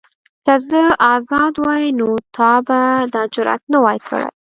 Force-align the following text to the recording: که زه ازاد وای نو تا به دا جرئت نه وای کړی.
که 0.45 0.53
زه 0.69 0.81
ازاد 1.13 1.55
وای 1.65 1.87
نو 1.99 2.11
تا 2.35 2.51
به 2.67 2.79
دا 3.13 3.23
جرئت 3.33 3.61
نه 3.71 3.77
وای 3.83 3.99
کړی. 4.07 4.25